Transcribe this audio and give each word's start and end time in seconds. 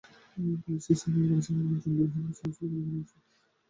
Balochistan 0.61 1.11
liberation 1.15 1.55
আর্মির 1.55 1.79
জঙ্গিরা 1.83 2.05
এ 2.05 2.13
হামলা 2.13 2.33
চালিয়েছিল 2.37 2.65
বলে 2.67 2.81
জানা 2.81 2.97
গেছে। 2.97 3.15